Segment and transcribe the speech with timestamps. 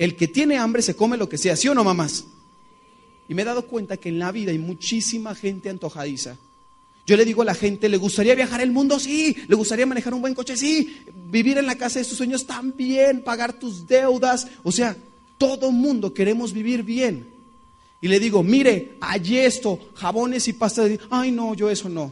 [0.00, 2.24] El que tiene hambre se come lo que sea, ¿sí o no, mamás?
[3.28, 6.38] Y me he dado cuenta que en la vida hay muchísima gente antojadiza.
[7.06, 8.98] Yo le digo a la gente, ¿le gustaría viajar el mundo?
[8.98, 9.36] Sí.
[9.46, 10.56] ¿Le gustaría manejar un buen coche?
[10.56, 11.02] Sí.
[11.30, 14.48] Vivir en la casa de sus sueños también, pagar tus deudas.
[14.62, 14.96] O sea,
[15.36, 17.28] todo mundo queremos vivir bien.
[18.00, 20.86] Y le digo, mire, hay esto, jabones y pasta.
[21.10, 22.10] Ay, no, yo eso no.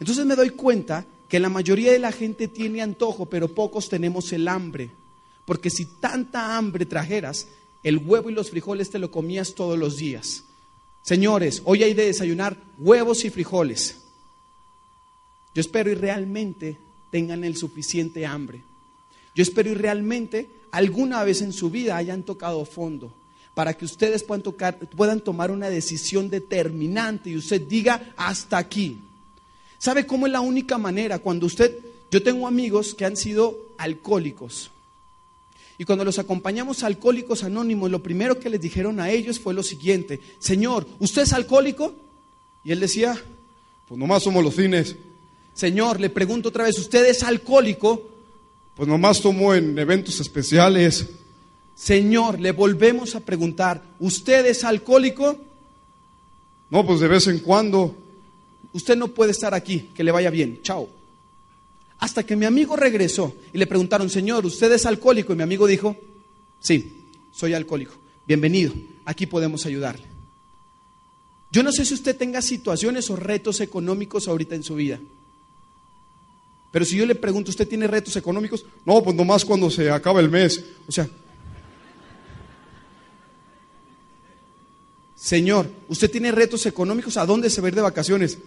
[0.00, 4.32] Entonces me doy cuenta que la mayoría de la gente tiene antojo, pero pocos tenemos
[4.32, 4.90] el hambre.
[5.50, 7.48] Porque si tanta hambre trajeras,
[7.82, 10.44] el huevo y los frijoles te lo comías todos los días.
[11.02, 13.96] Señores, hoy hay de desayunar huevos y frijoles.
[15.52, 16.78] Yo espero y realmente
[17.10, 18.62] tengan el suficiente hambre.
[19.34, 23.12] Yo espero y realmente alguna vez en su vida hayan tocado fondo
[23.52, 29.00] para que ustedes puedan, tocar, puedan tomar una decisión determinante y usted diga hasta aquí.
[29.78, 31.18] ¿Sabe cómo es la única manera?
[31.18, 31.76] Cuando usted,
[32.08, 34.70] yo tengo amigos que han sido alcohólicos.
[35.80, 39.54] Y cuando los acompañamos a alcohólicos anónimos, lo primero que les dijeron a ellos fue
[39.54, 41.94] lo siguiente, Señor, ¿usted es alcohólico?
[42.62, 43.18] Y él decía,
[43.88, 44.94] pues nomás somos los fines.
[45.54, 48.10] Señor, le pregunto otra vez, ¿usted es alcohólico?
[48.76, 51.08] Pues nomás tomo en eventos especiales.
[51.74, 55.38] Señor, le volvemos a preguntar, ¿usted es alcohólico?
[56.68, 57.96] No, pues de vez en cuando.
[58.74, 60.90] Usted no puede estar aquí, que le vaya bien, chao.
[62.00, 65.34] Hasta que mi amigo regresó y le preguntaron, Señor, ¿usted es alcohólico?
[65.34, 65.96] Y mi amigo dijo,
[66.58, 67.92] sí, soy alcohólico.
[68.26, 68.72] Bienvenido,
[69.04, 70.06] aquí podemos ayudarle.
[71.52, 74.98] Yo no sé si usted tenga situaciones o retos económicos ahorita en su vida.
[76.72, 78.64] Pero si yo le pregunto, ¿usted tiene retos económicos?
[78.86, 80.64] No, pues nomás cuando se acaba el mes.
[80.88, 81.06] O sea,
[85.16, 87.18] Señor, ¿usted tiene retos económicos?
[87.18, 88.38] ¿A dónde se va a ir de vacaciones?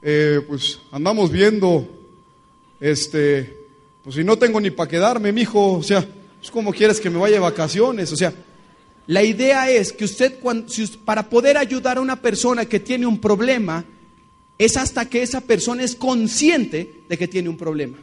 [0.00, 1.99] Eh, pues andamos viendo
[2.80, 3.66] este,
[4.02, 6.06] pues si no tengo ni para quedarme, mijo, o sea, es
[6.38, 8.32] pues, como quieres que me vaya de vacaciones, o sea,
[9.06, 10.38] la idea es que usted,
[11.04, 13.84] para poder ayudar a una persona que tiene un problema,
[14.56, 17.98] es hasta que esa persona es consciente de que tiene un problema.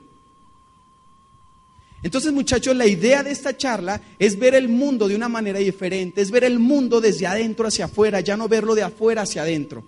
[2.03, 6.21] Entonces, muchachos, la idea de esta charla es ver el mundo de una manera diferente,
[6.21, 9.83] es ver el mundo desde adentro hacia afuera, ya no verlo de afuera hacia adentro.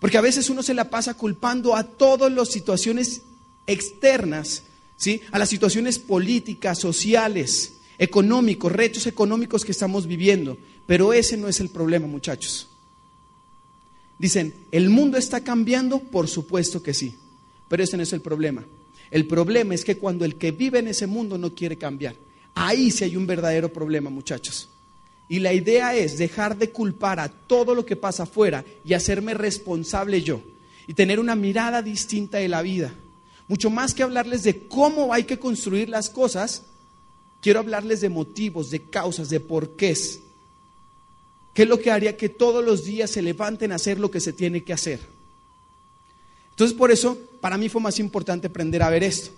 [0.00, 3.22] Porque a veces uno se la pasa culpando a todas las situaciones
[3.66, 4.64] externas,
[4.96, 5.20] ¿sí?
[5.30, 10.56] A las situaciones políticas, sociales, económicos, retos económicos que estamos viviendo.
[10.86, 12.68] Pero ese no es el problema, muchachos.
[14.18, 15.98] Dicen, ¿el mundo está cambiando?
[15.98, 17.16] Por supuesto que sí.
[17.68, 18.64] Pero ese no es el problema.
[19.10, 22.16] El problema es que cuando el que vive en ese mundo no quiere cambiar.
[22.54, 24.68] Ahí sí hay un verdadero problema, muchachos.
[25.28, 29.34] Y la idea es dejar de culpar a todo lo que pasa afuera y hacerme
[29.34, 30.42] responsable yo.
[30.86, 32.94] Y tener una mirada distinta de la vida.
[33.48, 36.62] Mucho más que hablarles de cómo hay que construir las cosas,
[37.40, 40.20] quiero hablarles de motivos, de causas, de porqués.
[41.52, 44.20] ¿Qué es lo que haría que todos los días se levanten a hacer lo que
[44.20, 45.00] se tiene que hacer?
[46.50, 49.30] Entonces, por eso, para mí fue más importante aprender a ver esto.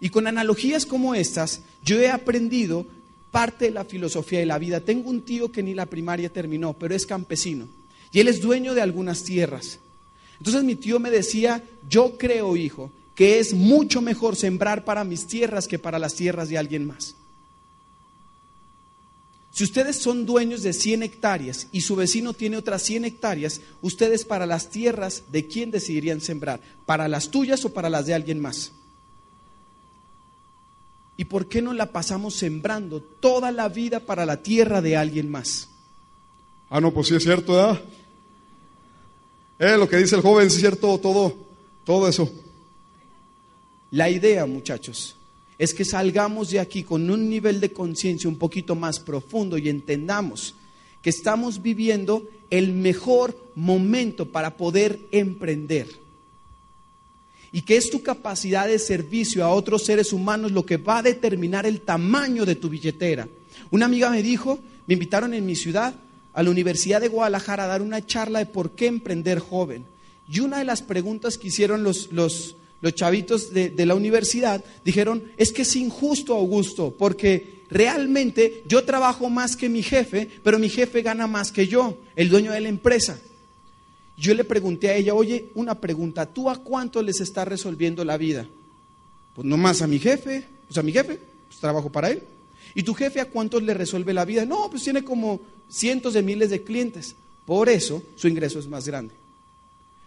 [0.00, 2.86] Y con analogías como estas, yo he aprendido
[3.30, 4.80] parte de la filosofía de la vida.
[4.80, 7.68] Tengo un tío que ni la primaria terminó, pero es campesino.
[8.10, 9.78] Y él es dueño de algunas tierras.
[10.38, 15.26] Entonces mi tío me decía, yo creo, hijo, que es mucho mejor sembrar para mis
[15.26, 17.14] tierras que para las tierras de alguien más.
[19.52, 24.24] Si ustedes son dueños de 100 hectáreas y su vecino tiene otras 100 hectáreas, ustedes
[24.24, 26.60] para las tierras, ¿de quién decidirían sembrar?
[26.86, 28.72] ¿Para las tuyas o para las de alguien más?
[31.18, 35.30] ¿Y por qué no la pasamos sembrando toda la vida para la tierra de alguien
[35.30, 35.68] más?
[36.70, 37.82] Ah, no, pues sí es cierto, ¿verdad?
[39.58, 41.36] Eh, lo que dice el joven, es cierto, todo,
[41.84, 42.32] todo eso.
[43.92, 45.16] La idea, muchachos,
[45.58, 49.68] es que salgamos de aquí con un nivel de conciencia un poquito más profundo y
[49.68, 50.54] entendamos
[51.02, 55.88] que estamos viviendo el mejor momento para poder emprender.
[57.52, 61.02] Y que es tu capacidad de servicio a otros seres humanos lo que va a
[61.02, 63.28] determinar el tamaño de tu billetera.
[63.70, 65.94] Una amiga me dijo, me invitaron en mi ciudad
[66.32, 69.84] a la Universidad de Guadalajara a dar una charla de por qué emprender joven.
[70.26, 75.22] Y una de las preguntas que hicieron los, los, los chavitos de, la universidad dijeron,
[75.36, 80.68] es que es injusto, Augusto, porque realmente yo trabajo más que mi jefe, pero mi
[80.68, 83.20] jefe gana más que yo, el dueño de la empresa.
[84.16, 88.16] Yo le pregunté a ella, oye, una pregunta, ¿tú a cuánto les está resolviendo la
[88.16, 88.48] vida?
[89.36, 92.24] Pues no más a mi jefe, pues a mi jefe, pues trabajo para él.
[92.74, 94.44] ¿Y tu jefe a cuántos le resuelve la vida?
[94.44, 97.14] No, pues tiene como cientos de miles de clientes.
[97.46, 99.14] Por eso su ingreso es más grande.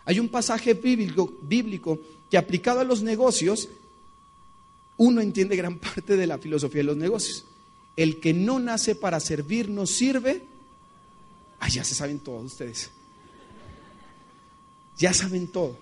[0.03, 1.99] Hay un pasaje bíblico
[2.29, 3.69] que aplicado a los negocios
[4.97, 7.45] uno entiende gran parte de la filosofía de los negocios.
[7.95, 10.43] El que no nace para servir no sirve.
[11.59, 12.89] Ah, ya se saben todos ustedes.
[14.97, 15.77] Ya saben todo.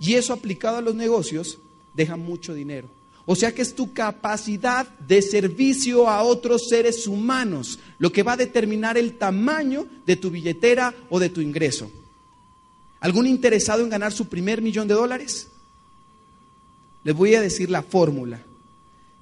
[0.00, 1.58] Y eso aplicado a los negocios
[1.94, 2.88] deja mucho dinero.
[3.24, 8.34] O sea que es tu capacidad de servicio a otros seres humanos lo que va
[8.34, 11.90] a determinar el tamaño de tu billetera o de tu ingreso.
[13.06, 15.46] ¿Algún interesado en ganar su primer millón de dólares?
[17.04, 18.42] Les voy a decir la fórmula.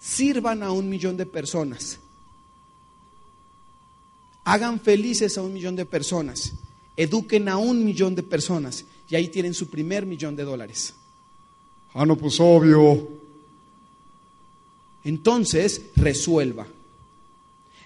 [0.01, 1.99] Sirvan a un millón de personas.
[4.45, 6.55] Hagan felices a un millón de personas.
[6.97, 8.87] Eduquen a un millón de personas.
[9.11, 10.95] Y ahí tienen su primer millón de dólares.
[11.93, 13.07] Ah, no, pues obvio.
[15.05, 16.67] Entonces, resuelva.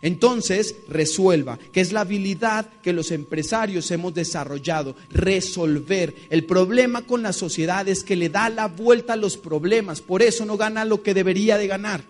[0.01, 6.15] Entonces, resuelva, que es la habilidad que los empresarios hemos desarrollado, resolver.
[6.31, 10.23] El problema con la sociedad es que le da la vuelta a los problemas, por
[10.23, 12.05] eso no gana lo que debería de ganar,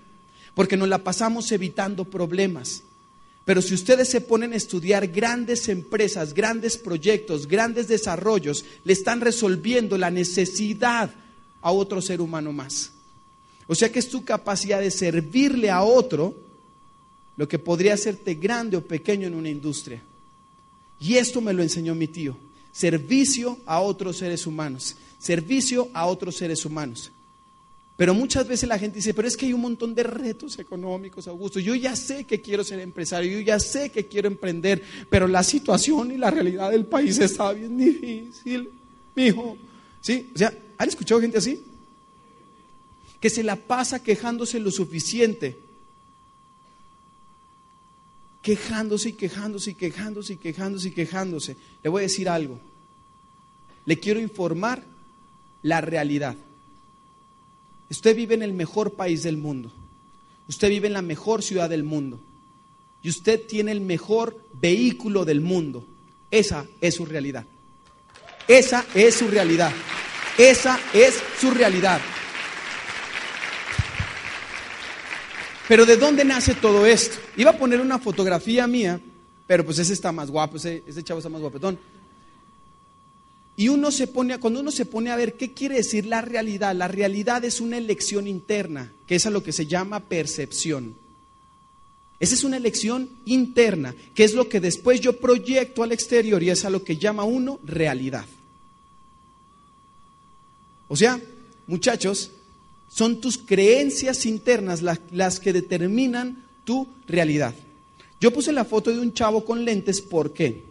[0.55, 2.83] porque nos la pasamos evitando problemas.
[3.47, 9.23] Pero si ustedes se ponen a estudiar grandes empresas, grandes proyectos, grandes desarrollos, le están
[9.23, 11.11] resolviendo la necesidad
[11.63, 12.93] a otro ser humano más.
[13.67, 16.48] O sea que es tu capacidad de servirle a otro
[17.39, 20.03] lo que podría hacerte grande o pequeño en una industria.
[21.01, 22.37] Y esto me lo enseñó mi tío.
[22.73, 24.97] Servicio a otros seres humanos.
[25.21, 27.13] Servicio a otros seres humanos.
[27.97, 31.29] Pero muchas veces la gente dice, pero es que hay un montón de retos económicos,
[31.29, 31.61] Augusto.
[31.61, 35.45] Yo ya sé que quiero ser empresario, yo ya sé que quiero emprender, pero la
[35.45, 38.69] situación y la realidad del país está bien difícil,
[39.15, 39.57] mijo.
[40.01, 40.29] ¿Sí?
[40.35, 41.63] O sea, ¿han escuchado gente así?
[43.21, 45.68] Que se la pasa quejándose lo suficiente
[48.49, 51.57] quejándose y quejándose y quejándose y quejándose y quejándose.
[51.83, 52.59] Le voy a decir algo.
[53.85, 54.83] Le quiero informar
[55.63, 56.35] la realidad.
[57.91, 59.71] Usted vive en el mejor país del mundo.
[60.49, 62.19] Usted vive en la mejor ciudad del mundo.
[63.03, 65.87] Y usted tiene el mejor vehículo del mundo.
[66.31, 67.45] Esa es su realidad.
[68.47, 69.73] Esa es su realidad.
[70.39, 72.01] Esa es su realidad.
[75.69, 77.19] Pero ¿de dónde nace todo esto?
[77.37, 78.99] Iba a poner una fotografía mía,
[79.47, 81.79] pero pues ese está más guapo, ese, chavo está más guapetón.
[83.55, 86.75] Y uno se pone, cuando uno se pone a ver qué quiere decir la realidad,
[86.75, 90.95] la realidad es una elección interna, que es a lo que se llama percepción.
[92.19, 96.51] Esa es una elección interna, que es lo que después yo proyecto al exterior y
[96.51, 98.25] es a lo que llama uno realidad.
[100.89, 101.21] O sea,
[101.67, 102.31] muchachos,
[102.89, 107.55] son tus creencias internas las, que determinan tu realidad.
[108.21, 110.63] Yo puse la foto de un chavo con lentes, ¿por qué?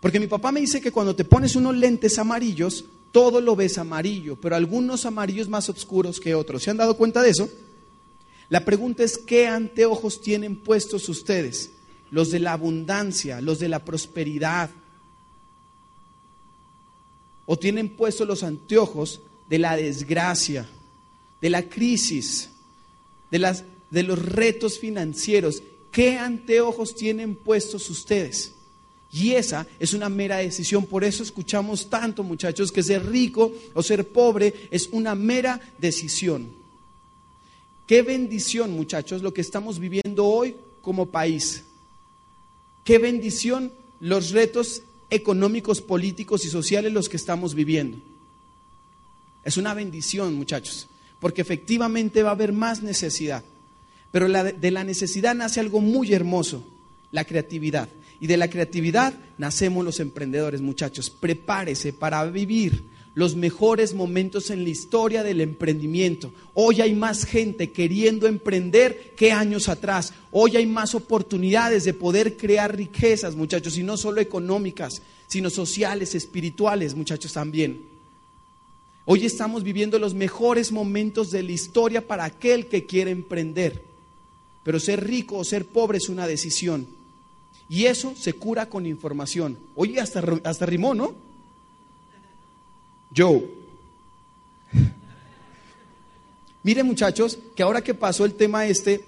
[0.00, 3.78] Porque mi papá me dice que cuando te pones unos lentes amarillos, todo lo ves
[3.78, 6.62] amarillo, pero algunos amarillos más oscuros que otros.
[6.62, 7.48] ¿Se han dado cuenta de eso?
[8.48, 11.70] La pregunta es, ¿qué anteojos tienen puestos ustedes?
[12.10, 14.68] Los de la abundancia, los de la prosperidad.
[17.46, 20.68] ¿O tienen puestos los anteojos de la desgracia?
[21.42, 22.48] De la crisis,
[23.30, 25.62] de, las, de los retos financieros.
[25.90, 28.52] ¿Qué anteojos tienen puestos ustedes?
[29.12, 30.86] Y esa es una mera decisión.
[30.86, 36.48] Por eso escuchamos tanto, muchachos, que ser rico o ser pobre es una mera decisión.
[37.86, 41.64] Qué bendición, muchachos, lo que estamos viviendo hoy como país.
[42.84, 47.98] Qué bendición los retos económicos, políticos y sociales los que estamos viviendo.
[49.44, 50.88] Es una bendición, muchachos
[51.22, 53.44] porque efectivamente va a haber más necesidad.
[54.10, 56.64] Pero de la necesidad nace algo muy hermoso,
[57.12, 57.88] la creatividad.
[58.18, 61.10] Y de la creatividad nacemos los emprendedores, muchachos.
[61.10, 62.82] Prepárese para vivir
[63.14, 66.34] los mejores momentos en la historia del emprendimiento.
[66.54, 70.12] Hoy hay más gente queriendo emprender que años atrás.
[70.32, 76.16] Hoy hay más oportunidades de poder crear riquezas, muchachos, y no solo económicas, sino sociales,
[76.16, 77.91] espirituales, muchachos, también.
[79.04, 83.82] Hoy estamos viviendo los mejores momentos de la historia para aquel que quiere emprender.
[84.62, 86.86] Pero ser rico o ser pobre es una decisión.
[87.68, 89.58] Y eso se cura con información.
[89.74, 91.14] Oye, hasta, hasta rimó, ¿no?
[93.16, 93.44] Joe.
[96.62, 99.04] Miren muchachos, que ahora que pasó el tema este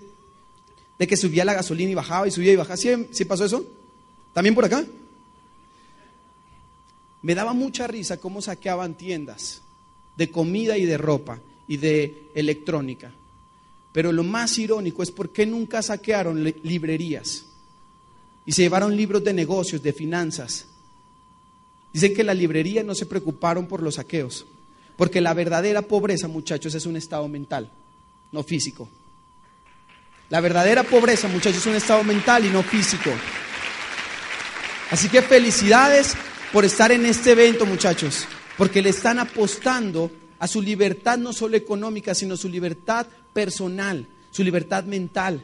[0.98, 3.64] de que subía la gasolina y bajaba y subía y bajaba, ¿sí, pasó eso?
[4.32, 4.84] ¿También por acá?
[7.22, 9.62] Me daba mucha risa cómo saqueaban tiendas
[10.16, 13.12] de comida y de ropa y de electrónica.
[13.92, 17.46] Pero lo más irónico es por qué nunca saquearon librerías
[18.46, 20.66] y se llevaron libros de negocios, de finanzas.
[21.92, 24.46] Dicen que las librerías no se preocuparon por los saqueos,
[24.96, 27.70] porque la verdadera pobreza, muchachos, es un estado mental.
[28.32, 28.88] no físico.
[30.28, 33.10] La verdadera pobreza, muchachos, es un estado mental y no físico.
[34.90, 36.14] Así que felicidades
[36.52, 41.56] por estar en este evento, muchachos, porque le están apostando a su libertad no solo
[41.56, 45.42] económica, sino su libertad personal, su libertad mental.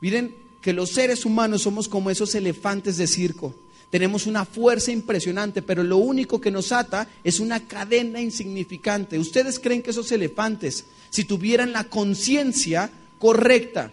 [0.00, 3.54] Miren que los seres humanos somos como esos elefantes de circo.
[3.90, 9.18] Tenemos una fuerza impresionante, pero lo único que nos ata es una cadena insignificante.
[9.18, 13.92] ¿Ustedes creen que esos elefantes, si tuvieran la conciencia correcta,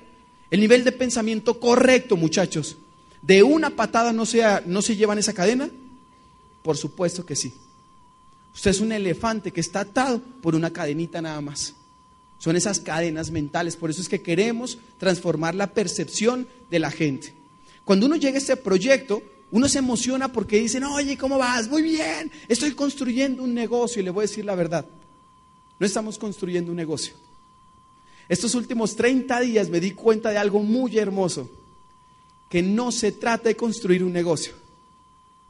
[0.52, 2.78] el nivel de pensamiento correcto, muchachos,
[3.22, 5.70] de una patada no se, no se llevan esa cadena?
[6.62, 7.54] Por supuesto que sí.
[8.56, 11.76] Usted es un elefante que está atado por una cadenita nada más.
[12.40, 13.76] Son esas cadenas mentales.
[13.76, 17.34] Por eso es que queremos transformar la percepción de la gente.
[17.84, 19.22] Cuando uno llega a este proyecto,
[19.52, 21.68] uno se emociona porque dicen, oye, ¿cómo vas?
[21.68, 24.02] Muy bien, estoy construyendo un negocio.
[24.02, 24.86] Y le voy a decir la verdad,
[25.78, 27.14] no estamos construyendo un negocio.
[28.30, 31.50] Estos últimos 30 días me di cuenta de algo muy hermoso,
[32.50, 34.54] que no se trata de construir un negocio.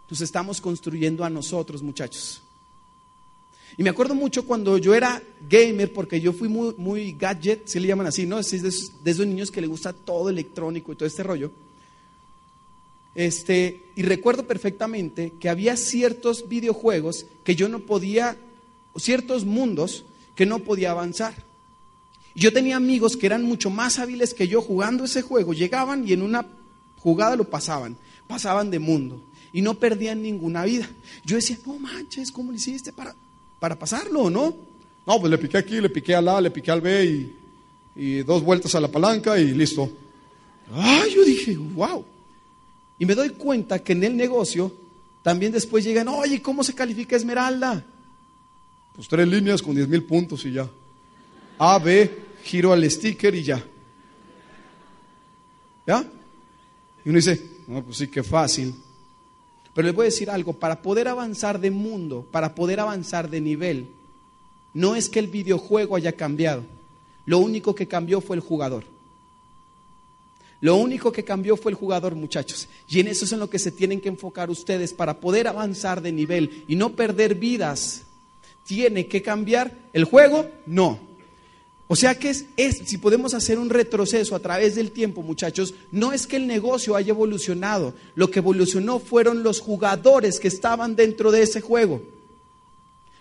[0.10, 2.42] Nos estamos construyendo a nosotros, muchachos.
[3.78, 7.80] Y me acuerdo mucho cuando yo era gamer, porque yo fui muy, muy gadget, si
[7.80, 8.40] le llaman así, ¿no?
[8.40, 11.52] Es de esos, de esos niños que le gusta todo electrónico y todo este rollo.
[13.16, 18.38] Este, y recuerdo perfectamente que había ciertos videojuegos que yo no podía,
[18.98, 20.04] ciertos mundos
[20.36, 21.34] que no podía avanzar.
[22.36, 26.12] Yo tenía amigos que eran mucho más hábiles que yo jugando ese juego, llegaban y
[26.12, 26.46] en una
[27.00, 27.96] jugada lo pasaban,
[28.28, 29.22] pasaban de mundo
[29.54, 30.90] y no perdían ninguna vida.
[31.24, 33.16] Yo decía, no manches, ¿cómo lo hiciste para,
[33.60, 34.56] para pasarlo no?
[35.06, 37.32] No, pues le piqué aquí, le piqué al A, le piqué al B
[37.96, 39.90] y, dos vueltas a la palanca y listo.
[40.74, 42.04] Ah, yo dije, wow.
[42.98, 44.72] Y me doy cuenta que en el negocio
[45.22, 47.86] también después llegan, oye, ¿cómo se califica Esmeralda?
[48.96, 50.70] Pues tres líneas con diez mil puntos y ya.
[51.60, 52.12] A, B,
[52.44, 53.64] giro al sticker y ya.
[55.86, 56.04] ¿Ya?
[57.04, 58.74] Y uno dice, no, pues sí, qué fácil.
[59.76, 63.42] Pero les voy a decir algo, para poder avanzar de mundo, para poder avanzar de
[63.42, 63.90] nivel,
[64.74, 66.64] no es que el videojuego haya cambiado.
[67.26, 68.86] Lo único que cambió fue el jugador.
[70.62, 72.70] Lo único que cambió fue el jugador, muchachos.
[72.88, 76.02] Y en eso es en lo que se tienen que enfocar ustedes para poder avanzar
[76.02, 78.04] de nivel y no perder vidas.
[78.66, 80.50] ¿Tiene que cambiar el juego?
[80.66, 81.00] No.
[81.88, 85.76] O sea que es, es, si podemos hacer un retroceso a través del tiempo, muchachos,
[85.92, 87.94] no es que el negocio haya evolucionado.
[88.16, 92.02] Lo que evolucionó fueron los jugadores que estaban dentro de ese juego.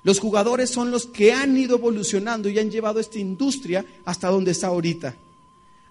[0.03, 4.53] Los jugadores son los que han ido evolucionando y han llevado esta industria hasta donde
[4.53, 5.15] está ahorita.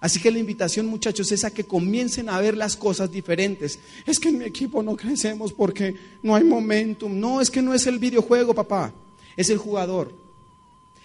[0.00, 3.78] Así que la invitación, muchachos, es a que comiencen a ver las cosas diferentes.
[4.04, 7.18] Es que en mi equipo no crecemos porque no hay momentum.
[7.18, 8.92] No, es que no es el videojuego, papá.
[9.36, 10.23] Es el jugador.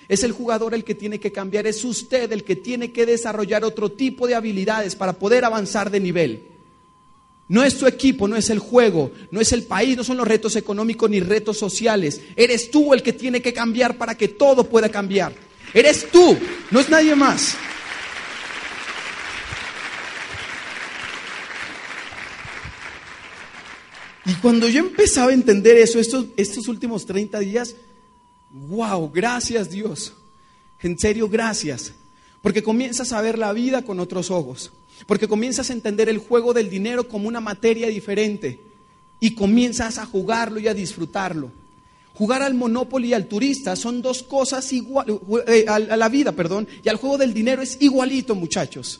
[0.10, 1.68] Es el jugador el que tiene que cambiar.
[1.68, 6.00] Es usted el que tiene que desarrollar otro tipo de habilidades para poder avanzar de
[6.00, 6.44] nivel.
[7.48, 10.28] No es tu equipo, no es el juego, no es el país, no son los
[10.28, 12.22] retos económicos ni retos sociales.
[12.36, 15.34] Eres tú el que tiene que cambiar para que todo pueda cambiar.
[15.74, 16.38] Eres tú,
[16.72, 17.56] no es nadie más.
[24.26, 27.76] Y cuando yo empezaba a entender eso, estos, estos últimos 30 días,
[28.68, 30.14] wow, gracias Dios.
[30.82, 31.94] En serio, gracias.
[32.42, 34.72] Porque comienzas a ver la vida con otros ojos.
[35.06, 38.60] Porque comienzas a entender el juego del dinero como una materia diferente.
[39.20, 41.52] Y comienzas a jugarlo y a disfrutarlo.
[42.14, 46.68] Jugar al Monopoly y al turista son dos cosas igual, eh, a la vida, perdón,
[46.84, 49.00] y al juego del dinero es igualito, muchachos.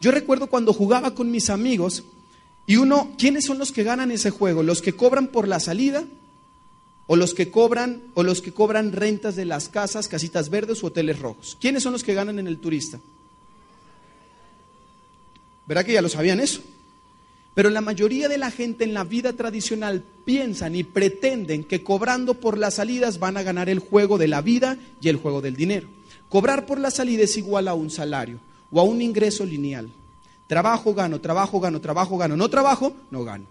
[0.00, 2.04] Yo recuerdo cuando jugaba con mis amigos,
[2.66, 4.62] y uno, ¿quiénes son los que ganan ese juego?
[4.62, 6.04] ¿Los que cobran por la salida?
[7.08, 10.88] ¿O los que cobran, o los que cobran rentas de las casas, casitas verdes o
[10.88, 11.56] hoteles rojos?
[11.58, 13.00] ¿Quiénes son los que ganan en el turista?
[15.66, 16.60] ¿Verdad que ya lo sabían eso?
[17.54, 22.34] Pero la mayoría de la gente en la vida tradicional piensan y pretenden que cobrando
[22.34, 25.56] por las salidas van a ganar el juego de la vida y el juego del
[25.56, 25.88] dinero.
[26.28, 28.38] Cobrar por la salida es igual a un salario
[28.70, 29.90] o a un ingreso lineal.
[30.46, 32.36] Trabajo, gano, trabajo, gano, trabajo, gano.
[32.36, 33.46] No trabajo, no gano.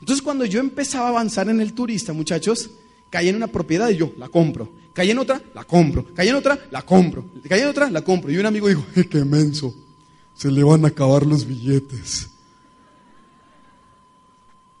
[0.00, 2.70] Entonces cuando yo empezaba a avanzar en el turista, muchachos,
[3.10, 4.70] caí en una propiedad y yo la compro.
[4.92, 6.06] Caí en otra, la compro.
[6.14, 7.24] Caí en otra, la compro.
[7.48, 8.30] Caí en otra, la compro.
[8.30, 9.74] Y un amigo dijo, qué menso,
[10.34, 12.30] se le van a acabar los billetes.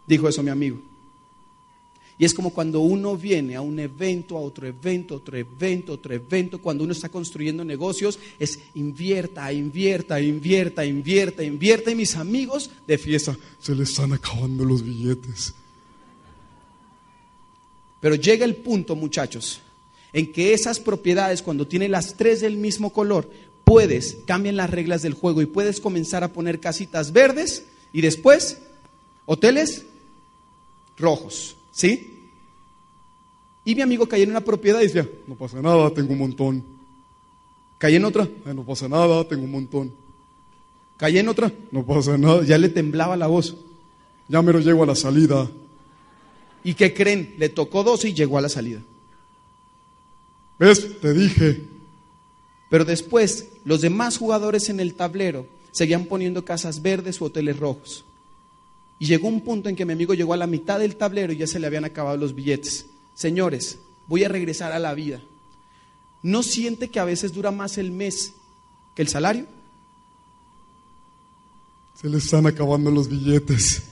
[0.06, 0.80] Dijo eso mi amigo.
[2.18, 6.14] Y es como cuando uno viene a un evento, a otro evento, otro evento, otro
[6.14, 11.90] evento, cuando uno está construyendo negocios, es invierta, invierta, invierta, invierta, invierta.
[11.90, 15.52] Y mis amigos de fiesta, se les están acabando los billetes.
[18.00, 19.60] Pero llega el punto, muchachos,
[20.12, 23.30] en que esas propiedades, cuando tienen las tres del mismo color,
[23.64, 28.58] puedes, cambian las reglas del juego y puedes comenzar a poner casitas verdes y después
[29.26, 29.84] hoteles
[30.96, 32.12] rojos, ¿sí?
[33.64, 36.64] Y mi amigo cayó en una propiedad y decía, No pasa nada, tengo un montón.
[37.78, 39.92] cayó en otra, Eh, no pasa nada, tengo un montón.
[40.96, 43.56] cayó en otra, No pasa nada, ya, le temblaba la voz.
[44.28, 45.50] ya me lo llego a la salida.
[46.64, 47.34] ¿Y qué creen?
[47.38, 48.80] Le tocó 12 y llegó a la salida.
[50.58, 51.00] ¿Ves?
[51.00, 51.62] Te dije.
[52.70, 58.04] Pero después, los demás jugadores en el tablero seguían poniendo casas verdes o hoteles rojos.
[58.98, 61.36] Y llegó un punto en que mi amigo llegó a la mitad del tablero y
[61.36, 62.86] ya se le habían acabado los billetes.
[63.14, 65.20] Señores, voy a regresar a la vida.
[66.22, 68.32] ¿No siente que a veces dura más el mes
[68.94, 69.46] que el salario?
[72.00, 73.82] Se le están acabando los billetes.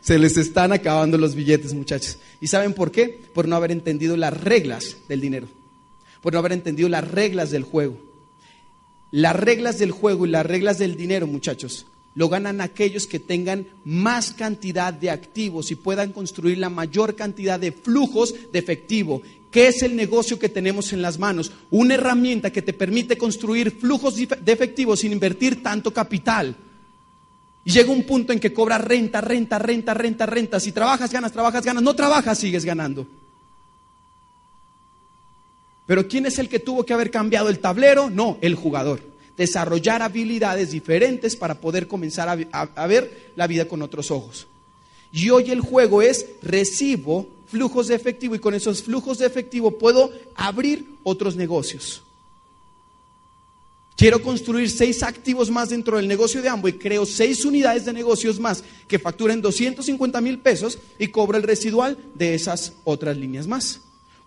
[0.00, 2.18] Se les están acabando los billetes, muchachos.
[2.40, 3.08] ¿Y saben por qué?
[3.32, 5.48] Por no haber entendido las reglas del dinero.
[6.20, 7.98] Por no haber entendido las reglas del juego.
[9.10, 13.66] Las reglas del juego y las reglas del dinero, muchachos, lo ganan aquellos que tengan
[13.84, 19.22] más cantidad de activos y puedan construir la mayor cantidad de flujos de efectivo.
[19.50, 21.52] ¿Qué es el negocio que tenemos en las manos?
[21.70, 26.56] Una herramienta que te permite construir flujos de efectivo sin invertir tanto capital.
[27.64, 30.60] Y llega un punto en que cobras renta, renta, renta, renta, renta.
[30.60, 31.82] Si trabajas, ganas, trabajas, ganas.
[31.82, 33.06] No trabajas, sigues ganando.
[35.86, 38.10] Pero ¿quién es el que tuvo que haber cambiado el tablero?
[38.10, 39.13] No, el jugador.
[39.36, 44.46] Desarrollar habilidades diferentes para poder comenzar a, ver la vida con otros ojos.
[45.12, 49.78] Y hoy el juego es recibo flujos de efectivo y con esos flujos de efectivo
[49.78, 52.02] puedo abrir otros negocios.
[53.96, 56.74] Quiero construir seis activos más dentro del negocio de Amway.
[56.74, 61.96] Creo seis unidades de negocios más que facturen 250 mil pesos y cobro el residual
[62.14, 63.80] de esas otras líneas más.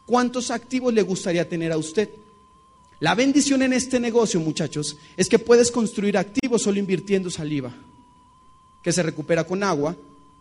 [0.05, 2.09] ¿Cuántos activos le gustaría tener a usted?
[2.99, 7.71] La bendición en este negocio, muchachos, es que puedes construir activos solo invirtiendo saliva,
[8.81, 9.95] que se recupera con agua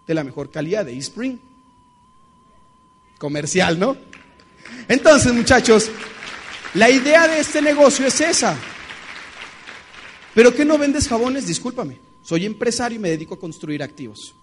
[0.06, 1.38] de la mejor calidad de Spring.
[3.18, 3.96] Comercial, ¿no?
[4.88, 5.90] Entonces, muchachos,
[6.74, 8.58] la idea de este negocio es esa.
[10.34, 11.46] ¿Pero qué no vendes jabones?
[11.46, 11.98] Discúlpame.
[12.22, 14.34] Soy empresario y me dedico a construir activos.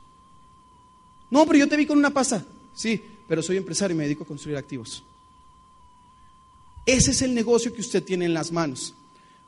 [1.29, 2.45] No, pero yo te vi con una pasta.
[2.73, 5.03] Sí, pero soy empresario y me dedico a construir activos.
[6.85, 8.93] Ese es el negocio que usted tiene en las manos.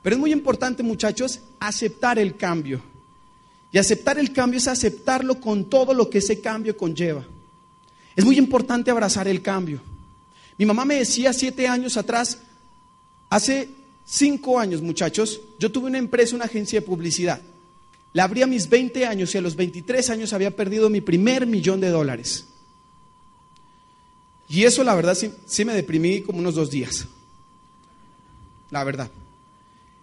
[0.02, 2.82] Pero es muy importante, muchachos, aceptar el cambio.
[3.72, 7.26] Y aceptar el cambio es aceptarlo con todo lo que ese cambio conlleva.
[8.16, 9.82] Es muy importante abrazar el cambio.
[10.58, 12.38] Mi mamá me decía siete años atrás,
[13.30, 13.70] hace
[14.06, 17.42] cinco años, muchachos, yo tuve una empresa, una agencia de publicidad.
[18.14, 21.46] La abrí a mis 20 años y a los 23 años había perdido mi primer
[21.46, 22.46] millón de dólares.
[24.48, 27.08] Y eso, la verdad, sí, sí me deprimí como unos dos días.
[28.76, 29.10] La verdad.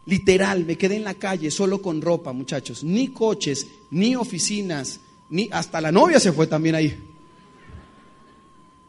[0.07, 2.83] Literal, me quedé en la calle solo con ropa, muchachos.
[2.83, 6.99] Ni coches, ni oficinas, ni hasta la novia se fue también ahí.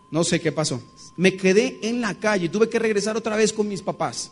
[0.09, 0.81] No sé qué pasó.
[1.17, 4.31] Me quedé en la calle, tuve que regresar otra vez con mis papás.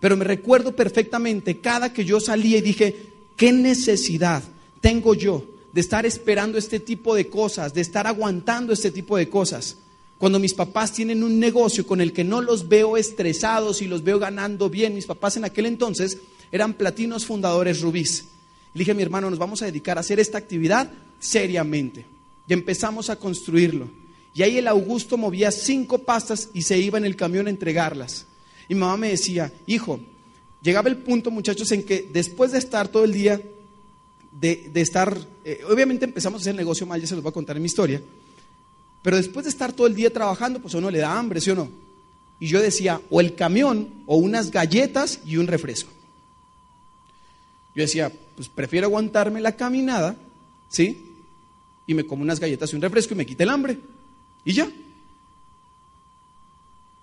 [0.00, 4.42] Pero me recuerdo perfectamente cada que yo salía y dije, ¿qué necesidad
[4.82, 9.30] tengo yo de estar esperando este tipo de cosas, de estar aguantando este tipo de
[9.30, 9.78] cosas?
[10.20, 14.04] Cuando mis papás tienen un negocio con el que no los veo estresados y los
[14.04, 16.18] veo ganando bien, mis papás en aquel entonces
[16.52, 18.26] eran platinos fundadores rubíes.
[18.74, 22.04] Le dije a mi hermano, nos vamos a dedicar a hacer esta actividad seriamente.
[22.46, 23.88] Y empezamos a construirlo.
[24.34, 28.26] Y ahí el Augusto movía cinco pastas y se iba en el camión a entregarlas.
[28.68, 30.00] Y mi mamá me decía, hijo,
[30.60, 33.40] llegaba el punto, muchachos, en que después de estar todo el día,
[34.38, 37.32] de, de estar, eh, obviamente empezamos a hacer negocio mal, ya se los voy a
[37.32, 38.02] contar en mi historia,
[39.02, 41.50] pero después de estar todo el día trabajando, pues a uno le da hambre, ¿sí
[41.50, 41.70] o no?
[42.38, 45.90] Y yo decía, o el camión, o unas galletas y un refresco.
[47.74, 50.16] Yo decía, pues prefiero aguantarme la caminada,
[50.68, 51.06] ¿sí?
[51.86, 53.78] Y me como unas galletas y un refresco y me quite el hambre.
[54.44, 54.70] Y ya.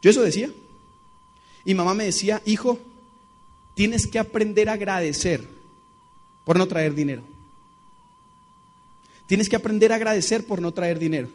[0.02, 0.52] Yo eso decía.
[1.66, 2.80] Y mamá me decía, hijo,
[3.76, 5.48] tienes que aprender a agradecer
[6.46, 7.24] por no traer dinero.
[9.28, 11.30] Tienes que aprender a agradecer por no traer dinero.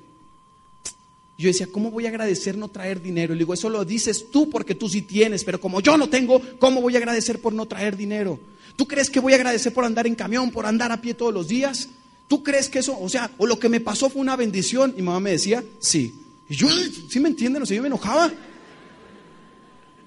[1.42, 3.34] Yo decía, ¿cómo voy a agradecer no traer dinero?
[3.34, 6.08] Y le digo, eso lo dices tú porque tú sí tienes, pero como yo no
[6.08, 8.38] tengo, ¿cómo voy a agradecer por no traer dinero?
[8.76, 11.34] ¿Tú crees que voy a agradecer por andar en camión, por andar a pie todos
[11.34, 11.88] los días?
[12.28, 14.94] ¿Tú crees que eso, o sea, o lo que me pasó fue una bendición?
[14.96, 16.14] Y mamá me decía, sí.
[16.48, 16.68] Y yo,
[17.08, 17.60] ¿sí me entienden?
[17.60, 18.30] O sea, yo me enojaba.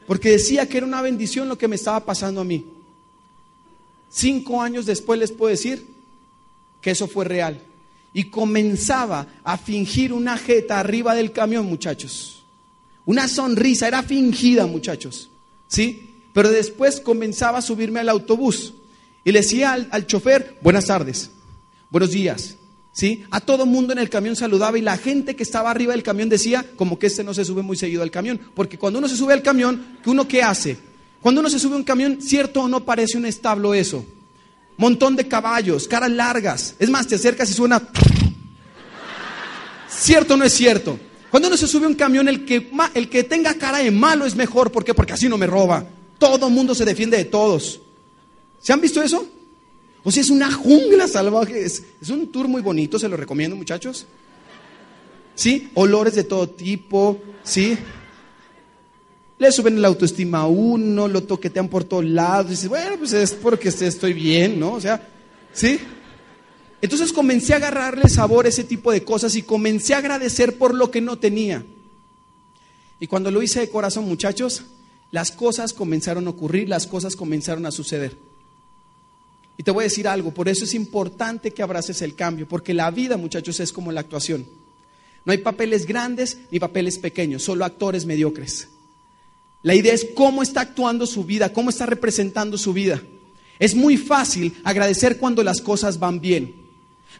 [0.08, 2.66] Porque decía que era una bendición lo que me estaba pasando a mí.
[4.10, 5.86] Cinco años después les puedo decir
[6.80, 7.62] que eso fue real.
[8.16, 12.44] Y comenzaba a fingir una jeta arriba del camión, muchachos.
[13.06, 15.30] Una sonrisa, era fingida, muchachos.
[15.68, 16.16] ¿Sí?
[16.34, 18.74] Pero después comenzaba a subirme al autobús
[19.24, 21.30] y le decía al, al chofer, buenas tardes,
[21.90, 22.56] buenos días.
[22.92, 23.26] ¿Sí?
[23.30, 26.30] A todo mundo en el camión saludaba y la gente que estaba arriba del camión
[26.30, 28.40] decía como que este no se sube muy seguido al camión.
[28.54, 30.78] Porque cuando uno se sube al camión, ¿uno qué hace?
[31.22, 34.06] Cuando uno se sube a un camión, ¿cierto o no parece un establo eso?
[34.78, 36.76] Montón de caballos, caras largas.
[36.80, 37.82] Es más, te acercas y suena...
[39.88, 41.00] ¿Cierto o no es cierto?
[41.30, 44.36] Cuando uno se sube un camión, el que, el que tenga cara de malo es
[44.36, 44.72] mejor.
[44.72, 44.94] ¿Por qué?
[44.94, 45.86] Porque así no me roba.
[46.18, 47.82] Todo mundo se defiende de todos.
[48.62, 49.28] ¿Se han visto eso?
[50.04, 51.66] O sea, es una jungla salvaje.
[51.66, 54.06] Es, un tour muy bonito, se lo recomiendo, muchachos.
[55.34, 55.70] ¿Sí?
[55.74, 57.78] Olores de todo tipo, ¿sí?
[59.38, 62.52] Le suben la autoestima a uno, lo toquetean por todos lados.
[62.52, 64.74] Dice, bueno, pues es porque estoy bien, ¿no?
[64.74, 65.08] O sea,
[65.54, 65.80] ¿sí?
[66.82, 70.74] Entonces comencé a agarrarle sabor a ese tipo de cosas y comencé a agradecer por
[70.74, 71.66] lo que no tenía.
[73.00, 74.64] Y cuando lo hice de corazón, muchachos,
[75.12, 78.18] las cosas comenzaron a ocurrir, las cosas comenzaron a suceder.
[79.58, 82.74] Y te voy a decir algo, por eso es importante que abraces el cambio, porque
[82.74, 84.46] la vida, muchachos, es como la actuación.
[85.24, 88.70] No hay papeles grandes ni papeles pequeños, solo actores mediocres.
[89.66, 93.02] La idea es cómo está actuando su vida, cómo está representando su vida.
[93.58, 96.54] Es muy fácil agradecer cuando las cosas van bien,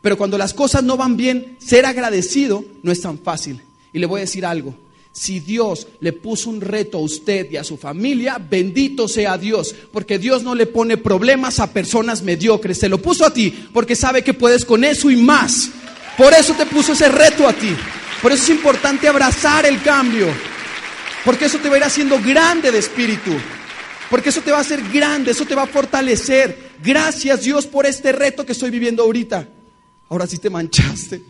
[0.04, 3.64] pero cuando las cosas no van bien, ser agradecido no es tan fácil.
[3.92, 4.76] Y le voy a decir algo,
[5.12, 9.74] si Dios le puso un reto a usted y a su familia, bendito sea Dios,
[9.92, 13.96] porque Dios no le pone problemas a personas mediocres, se lo puso a ti porque
[13.96, 15.72] sabe que puedes con eso y más.
[16.16, 17.76] Por eso te puso ese reto a ti.
[18.22, 20.28] Por eso es importante abrazar el cambio,
[21.26, 23.32] porque eso te va a ir haciendo grande de espíritu,
[24.12, 26.74] porque eso te va a hacer grande, eso te va a fortalecer.
[26.84, 29.50] Gracias Dios por este reto que estoy viviendo ahorita.
[30.08, 31.24] Ahora sí te manchaste.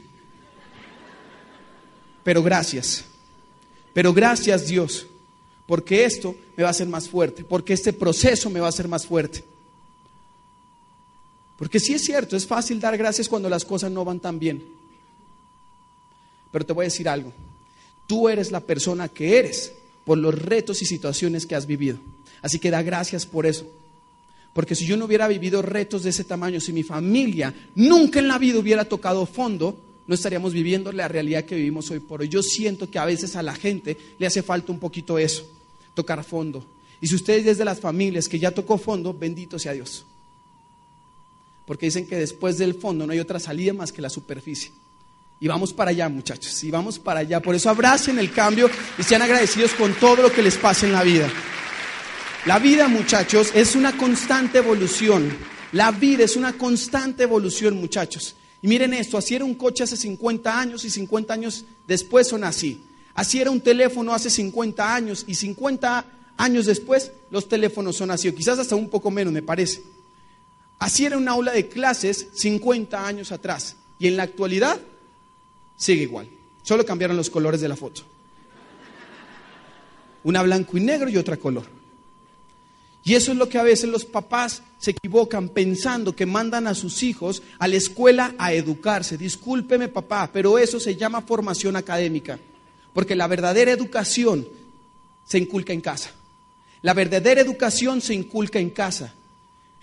[2.26, 3.06] Pero gracias.
[3.94, 5.08] Pero gracias Dios,
[5.66, 8.90] porque esto me va a hacer más fuerte, porque este proceso me va a hacer
[8.90, 9.46] más fuerte.
[11.58, 14.62] Porque sí es cierto, es fácil dar gracias cuando las cosas no van tan bien.
[16.52, 17.32] Pero te voy a decir algo,
[18.06, 19.72] tú eres la persona que eres
[20.06, 21.98] por los retos y situaciones que has vivido.
[22.42, 23.66] Así que da gracias por eso.
[24.54, 28.30] Porque si yo no hubiera vivido retos de ese tamaño, si mi familia nunca en
[28.30, 32.30] la vida hubiera tocado fondo, no estaríamos viviendo la realidad que vivimos hoy por hoy.
[32.30, 35.46] Yo siento que a veces a la gente le hace falta un poquito eso,
[35.94, 36.66] tocar fondo.
[37.02, 40.06] Y si ustedes desde las familias que ya tocó fondo, bendito sea Dios.
[41.66, 44.72] Porque dicen que después del fondo no hay otra salida más que la superficie.
[45.40, 47.42] Y vamos para allá, muchachos, y vamos para allá.
[47.42, 50.94] Por eso abracen el cambio y sean agradecidos con todo lo que les pase en
[50.94, 51.30] la vida.
[52.46, 55.36] La vida, muchachos, es una constante evolución.
[55.72, 58.36] La vida es una constante evolución, muchachos.
[58.62, 62.44] Y miren esto, así era un coche hace 50 años y 50 años después son
[62.44, 62.82] así.
[63.14, 66.06] Así era un teléfono hace 50 años y 50
[66.38, 69.84] años después los teléfonos son así, o quizás hasta un poco menos, me parece.
[70.80, 74.80] Así era un aula de clases 50 años atrás y en la actualidad
[75.76, 76.28] sigue igual.
[76.64, 78.02] Solo cambiaron los colores de la foto.
[80.24, 81.66] Una blanco y negro y otra color.
[83.04, 86.74] Y eso es lo que a veces los papás se equivocan pensando que mandan a
[86.74, 89.16] sus hijos a la escuela a educarse.
[89.16, 92.40] Discúlpeme papá, pero eso se llama formación académica.
[92.94, 94.48] Porque la verdadera educación
[95.24, 96.10] se inculca en casa.
[96.82, 99.14] La verdadera educación se inculca en casa.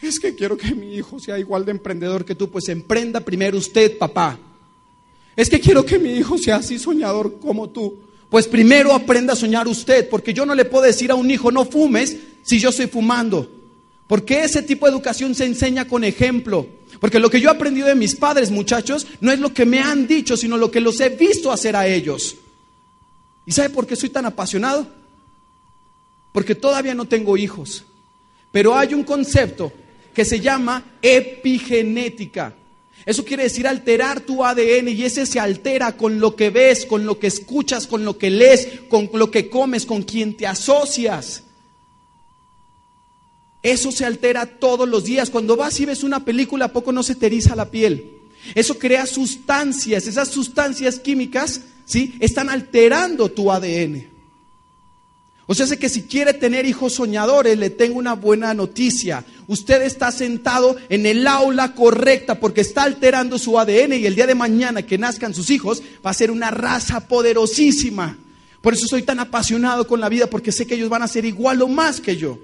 [0.00, 3.56] Es que quiero que mi hijo sea igual de emprendedor que tú, pues emprenda primero
[3.56, 4.36] usted, papá.
[5.36, 7.98] Es que quiero que mi hijo sea así soñador como tú.
[8.28, 11.50] Pues primero aprenda a soñar usted, porque yo no le puedo decir a un hijo,
[11.52, 13.48] no fumes, si yo estoy fumando?
[14.06, 16.66] Porque ese tipo de educación se enseña con ejemplo.
[17.00, 19.80] Porque lo que yo he aprendido de mis padres, muchachos, no es lo que me
[19.80, 22.36] han dicho, sino lo que los he visto hacer a ellos.
[23.44, 24.86] ¿Y sabe por qué soy tan apasionado?
[26.32, 27.84] Porque todavía no tengo hijos.
[28.50, 29.72] Pero hay un concepto
[30.14, 32.54] que se llama epigenética.
[33.04, 37.04] Eso quiere decir alterar tu ADN y ese se altera con lo que ves, con
[37.04, 41.42] lo que escuchas, con lo que lees, con lo que comes, con quien te asocias.
[43.62, 45.30] Eso se altera todos los días.
[45.30, 48.18] Cuando vas y ves una película, ¿a poco no se te eriza la piel?
[48.54, 52.14] Eso crea sustancias, esas sustancias químicas, ¿sí?
[52.20, 54.11] Están alterando tu ADN.
[55.52, 59.22] O sea, sé que si quiere tener hijos soñadores, le tengo una buena noticia.
[59.46, 64.26] Usted está sentado en el aula correcta porque está alterando su ADN y el día
[64.26, 68.16] de mañana que nazcan sus hijos va a ser una raza poderosísima.
[68.62, 71.26] Por eso soy tan apasionado con la vida porque sé que ellos van a ser
[71.26, 72.38] igual o más que yo.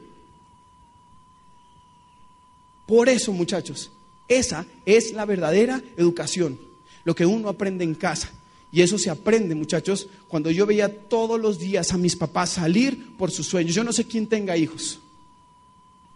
[2.85, 3.91] Por eso, muchachos,
[4.29, 6.61] esa es la verdadera educación,
[7.05, 8.29] lo que uno aprende en casa.
[8.71, 13.17] Y eso se aprende, muchachos, cuando yo veía todos los días a mis papás salir
[13.17, 13.75] por sus sueños.
[13.75, 15.01] Yo no sé quién tenga hijos.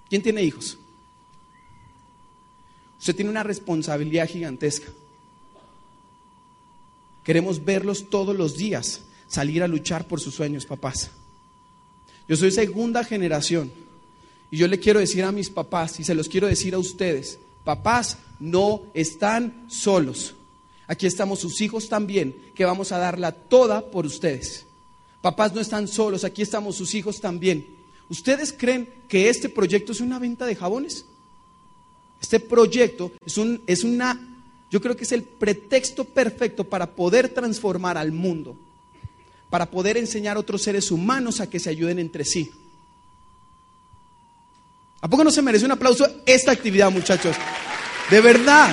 [0.08, 0.76] ¿Quién tiene hijos?
[2.98, 4.92] Usted tiene una responsabilidad gigantesca.
[7.24, 11.10] Queremos verlos todos los días salir a luchar por sus sueños, papás.
[12.28, 13.72] Yo soy segunda generación
[14.50, 17.38] y yo le quiero decir a mis papás y se los quiero decir a ustedes,
[17.64, 20.34] papás no están solos.
[20.86, 24.66] Aquí estamos sus hijos también, que vamos a darla toda por ustedes.
[25.20, 27.66] Papás no están solos, aquí estamos sus hijos también.
[28.08, 31.06] ¿Ustedes creen que este proyecto es una venta de jabones?
[32.20, 34.20] Este proyecto es, un, es una,
[34.70, 38.56] yo creo que es el pretexto perfecto para poder transformar al mundo,
[39.48, 42.50] para poder enseñar a otros seres humanos a que se ayuden entre sí.
[45.00, 47.36] ¿A poco no se merece un aplauso esta actividad, muchachos?
[48.10, 48.72] De verdad.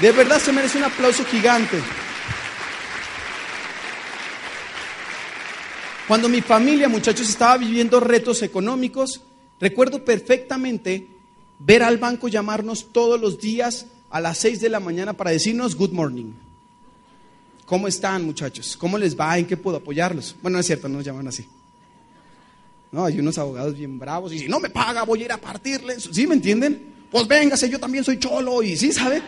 [0.00, 1.78] De verdad se merece un aplauso gigante.
[6.06, 9.22] Cuando mi familia, muchachos, estaba viviendo retos económicos,
[9.58, 11.08] recuerdo perfectamente
[11.58, 15.74] ver al banco llamarnos todos los días a las 6 de la mañana para decirnos
[15.74, 16.32] good morning.
[17.64, 18.76] ¿Cómo están, muchachos?
[18.76, 19.36] ¿Cómo les va?
[19.38, 20.36] ¿En qué puedo apoyarlos?
[20.42, 21.48] Bueno, no es cierto, no nos llaman así.
[22.92, 25.38] No, hay unos abogados bien bravos y si no me paga voy a ir a
[25.38, 26.08] partirles.
[26.12, 26.94] ¿Sí me entienden?
[27.10, 29.22] Pues véngase, yo también soy cholo y sí, ¿sabe?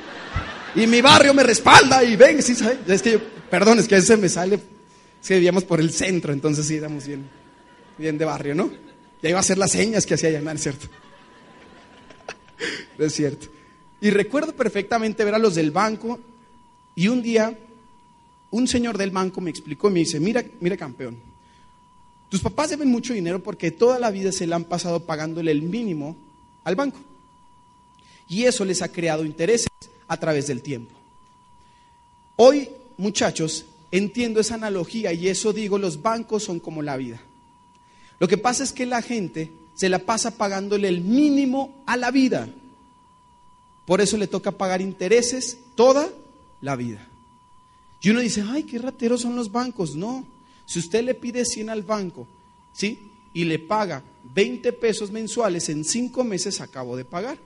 [0.74, 2.78] Y mi barrio me respalda y ven, sí, ¿sabe?
[2.86, 5.90] Es que yo, perdón, es que a veces me sale, es que vivíamos por el
[5.90, 7.28] centro, entonces sí, éramos bien,
[7.96, 8.70] bien de barrio, ¿no?
[9.22, 10.86] Ya iba a hacer las señas que hacía llamar, ¿cierto?
[12.98, 13.48] es cierto.
[14.00, 16.18] Y recuerdo perfectamente ver a los del banco
[16.94, 17.58] y un día
[18.50, 21.16] un señor del banco me explicó y me dice, mira, mira campeón,
[22.28, 25.62] tus papás deben mucho dinero porque toda la vida se le han pasado pagándole el
[25.62, 26.16] mínimo
[26.64, 27.00] al banco.
[28.28, 29.68] Y eso les ha creado intereses
[30.08, 30.94] a través del tiempo.
[32.36, 37.20] Hoy, muchachos, entiendo esa analogía y eso digo, los bancos son como la vida.
[38.18, 42.10] Lo que pasa es que la gente se la pasa pagándole el mínimo a la
[42.10, 42.48] vida.
[43.86, 46.10] Por eso le toca pagar intereses toda
[46.60, 47.06] la vida.
[48.00, 49.94] Y uno dice, ay, qué rateros son los bancos.
[49.94, 50.26] No,
[50.66, 52.26] si usted le pide 100 al banco,
[52.72, 53.10] ¿sí?
[53.32, 54.02] Y le paga
[54.34, 57.38] 20 pesos mensuales, en 5 meses acabo de pagar.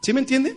[0.00, 0.56] ¿Sí me entiende?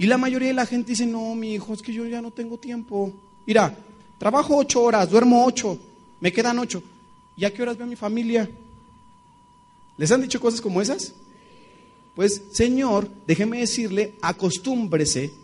[0.00, 2.30] Y la mayoría de la gente dice, no, mi hijo, es que yo ya no
[2.30, 3.12] tengo tiempo.
[3.44, 3.76] Mira,
[4.16, 5.78] trabajo ocho horas, duermo ocho,
[6.20, 6.82] me quedan ocho.
[7.36, 8.48] ¿Y a qué horas veo a mi familia?
[9.98, 11.12] ¿Les han dicho cosas como esas?
[12.14, 15.34] Pues, Señor, déjeme decirle, acostúmbrese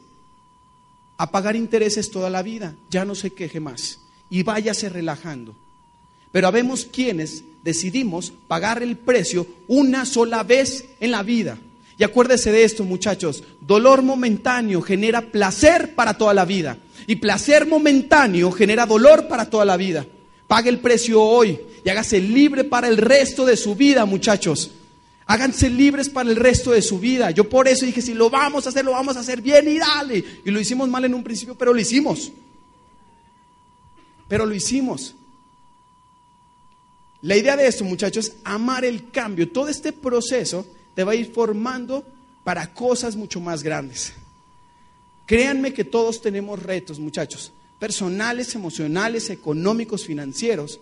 [1.19, 5.55] a pagar intereses toda la vida, ya no se queje más y váyase relajando.
[6.33, 11.59] Pero habemos quienes decidimos pagar el precio una sola vez en la vida.
[11.99, 16.79] Y acuérdese de esto, muchachos, dolor momentáneo genera placer para toda la vida.
[17.07, 20.07] Y placer momentáneo genera dolor para toda la vida.
[20.47, 24.73] Pague el precio hoy y hágase libre para el resto de su vida, muchachos.
[25.25, 27.31] Háganse libres para el resto de su vida.
[27.31, 29.79] Yo por eso dije, si lo vamos a hacer, lo vamos a hacer bien y
[29.79, 30.25] dale.
[30.45, 32.31] Y lo hicimos mal en un principio, pero lo hicimos.
[34.29, 35.15] Pero lo hicimos.
[37.23, 39.51] La idea de esto, muchachos, es amar el cambio.
[39.51, 40.65] Todo este proceso
[40.97, 42.05] te va a ir formando
[42.43, 44.15] para cosas mucho más grandes.
[45.27, 50.81] Créanme que todos tenemos retos, muchachos, personales, emocionales, económicos, financieros,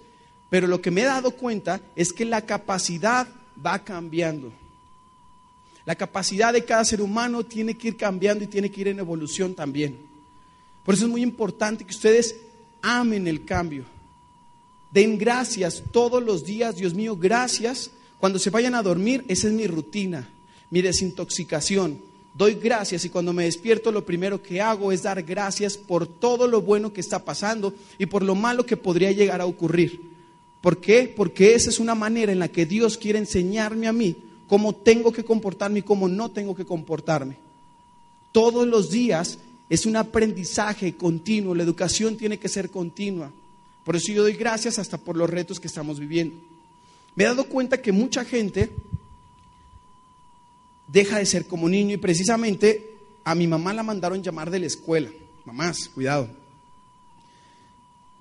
[0.49, 3.27] pero lo que me he dado cuenta es que la capacidad
[3.65, 4.53] va cambiando.
[5.85, 9.01] La capacidad de cada ser humano tiene que ir cambiando y tiene que ir en
[9.01, 9.99] evolución también.
[10.85, 12.37] Por eso es muy importante que ustedes
[12.83, 13.85] amen el cambio.
[14.93, 17.91] Den gracias todos los días, Dios mío, gracias
[18.25, 20.27] cuando se vayan a dormir, esa es mi rutina,
[20.71, 22.01] mi desintoxicación.
[22.33, 26.49] Doy gracias y cuando me despierto lo primero que hago es dar gracias por todo
[26.49, 30.01] lo bueno que está pasando y por lo malo que podría llegar a ocurrir.
[30.63, 31.13] ¿Por qué?
[31.15, 34.17] Porque esa es una manera en la que Dios quiere enseñarme a mí
[34.49, 37.37] cómo tengo que comportarme y cómo no tengo que comportarme.
[38.33, 43.31] Todos los días es un aprendizaje continuo, la educación tiene que ser continua.
[43.85, 46.54] Por eso yo doy gracias hasta por los retos que estamos viviendo
[47.15, 48.71] me he dado cuenta que mucha gente
[50.89, 54.67] deja de ser como niño y precisamente a mi mamá la mandaron llamar de la
[54.67, 55.11] escuela.
[55.45, 56.29] Mamás, cuidado.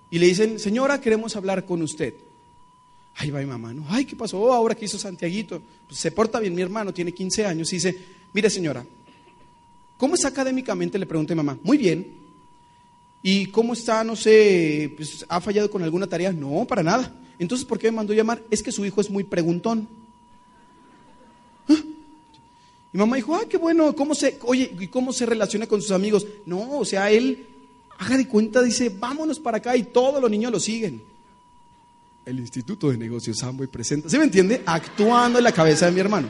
[0.09, 2.13] Y le dicen, señora, queremos hablar con usted.
[3.15, 3.85] Ay, va mi mamá, ¿no?
[3.89, 5.61] Ay, ¿qué pasó oh, ahora que hizo Santiaguito?
[5.87, 7.71] Pues se porta bien mi hermano, tiene 15 años.
[7.73, 7.97] Y dice,
[8.33, 8.85] mire señora,
[9.97, 10.99] ¿cómo es académicamente?
[10.99, 11.57] Le pregunté a mamá.
[11.63, 12.07] Muy bien.
[13.21, 16.31] ¿Y cómo está, no sé, pues, ha fallado con alguna tarea?
[16.33, 17.13] No, para nada.
[17.39, 18.41] Entonces, ¿por qué me mandó llamar?
[18.49, 19.87] Es que su hijo es muy preguntón.
[21.67, 21.75] ¿Ah?
[22.93, 25.91] Y mamá dijo, ah, qué bueno, ¿cómo se, oye, ¿y cómo se relaciona con sus
[25.91, 26.27] amigos?
[26.45, 27.47] No, o sea, él
[27.97, 31.01] haga de cuenta, dice, vámonos para acá y todos los niños lo siguen.
[32.25, 34.61] El Instituto de Negocios y presenta, ¿se me entiende?
[34.65, 36.29] Actuando en la cabeza de mi hermano.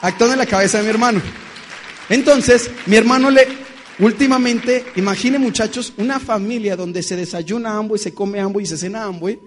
[0.00, 1.20] Actuando en la cabeza de mi hermano.
[2.08, 3.46] Entonces, mi hermano le,
[3.98, 9.38] últimamente, imagine muchachos, una familia donde se desayuna y se come y se cena Amway,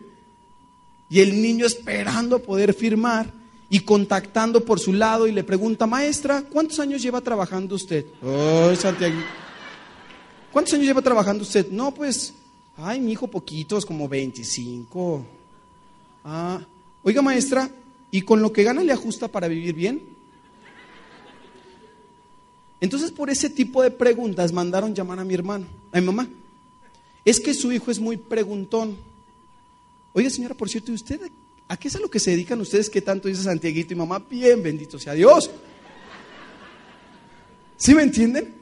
[1.10, 3.32] y el niño esperando poder firmar
[3.70, 8.06] y contactando por su lado y le pregunta, maestra, ¿cuántos años lleva trabajando usted?
[8.24, 9.18] Oh, Santiago.
[10.52, 11.70] ¿Cuántos años lleva trabajando usted?
[11.70, 12.34] No, pues,
[12.78, 15.26] ay, mi hijo, poquitos, como 25.
[16.24, 16.60] Ah,
[17.04, 17.70] oiga, maestra,
[18.12, 20.02] ¿y con lo que gana le ajusta para vivir bien?
[22.80, 26.28] Entonces, por ese tipo de preguntas mandaron llamar a mi hermano, a mi mamá.
[27.26, 28.98] Es que su hijo es muy preguntón.
[30.18, 31.22] Oiga, señora, por cierto, ¿y usted
[31.68, 34.18] a qué es a lo que se dedican ustedes que tanto dice Santiaguito y mamá?
[34.18, 35.52] Bien, bendito sea Dios.
[37.78, 38.56] ¿Sí me entienden?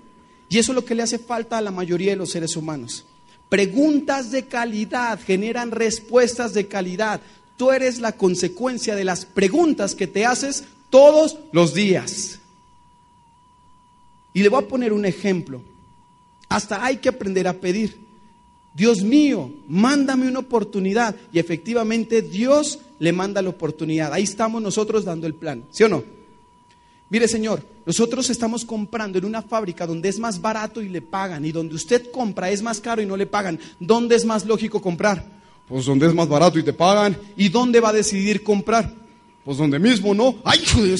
[0.49, 3.05] Y eso es lo que le hace falta a la mayoría de los seres humanos.
[3.47, 7.21] Preguntas de calidad generan respuestas de calidad.
[7.55, 12.39] Tú eres la consecuencia de las preguntas que te haces todos los días.
[14.33, 15.61] Y le voy a poner un ejemplo.
[16.49, 18.04] Hasta hay que aprender a pedir.
[18.75, 21.15] Dios mío, mándame una oportunidad.
[21.31, 24.11] Y efectivamente Dios le manda la oportunidad.
[24.11, 25.63] Ahí estamos nosotros dando el plan.
[25.71, 26.03] ¿Sí o no?
[27.09, 31.45] Mire, Señor, nosotros estamos comprando en una fábrica donde es más barato y le pagan.
[31.45, 33.57] Y donde usted compra es más caro y no le pagan.
[33.79, 35.25] ¿Dónde es más lógico comprar?
[35.69, 37.17] Pues donde es más barato y te pagan.
[37.37, 38.93] ¿Y dónde va a decidir comprar?
[39.45, 40.35] Pues donde mismo, ¿no?
[40.43, 40.99] Ay, joder.